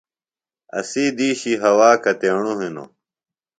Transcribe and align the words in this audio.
اسی 0.77 1.03
دِیشی 1.17 1.53
ہوا 1.61 1.91
کتیݨُوۡ 2.03 2.57
ہِنوۡ؟ 2.59 2.89